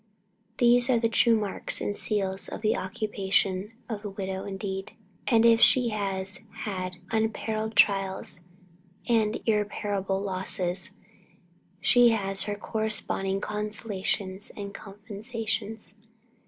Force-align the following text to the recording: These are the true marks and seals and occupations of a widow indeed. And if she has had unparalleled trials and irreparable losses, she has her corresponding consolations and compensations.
These 0.57 0.89
are 0.89 0.97
the 0.97 1.07
true 1.07 1.35
marks 1.39 1.79
and 1.79 1.95
seals 1.95 2.49
and 2.49 2.65
occupations 2.75 3.71
of 3.87 4.03
a 4.03 4.09
widow 4.09 4.45
indeed. 4.45 4.93
And 5.27 5.45
if 5.45 5.61
she 5.61 5.89
has 5.89 6.41
had 6.61 6.97
unparalleled 7.11 7.75
trials 7.75 8.41
and 9.07 9.39
irreparable 9.47 10.19
losses, 10.19 10.89
she 11.81 12.09
has 12.09 12.45
her 12.45 12.55
corresponding 12.55 13.41
consolations 13.41 14.51
and 14.57 14.73
compensations. 14.73 15.93